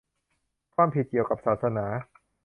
[0.75, 1.85] ความผิดเกี่ยวกับศาสนา